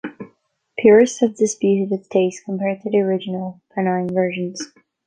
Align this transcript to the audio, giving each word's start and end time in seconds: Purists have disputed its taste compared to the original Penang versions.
Purists 0.79 1.19
have 1.19 1.35
disputed 1.35 1.91
its 1.91 2.07
taste 2.07 2.43
compared 2.43 2.81
to 2.81 2.89
the 2.89 2.97
original 3.01 3.61
Penang 3.75 4.11
versions. 4.11 4.73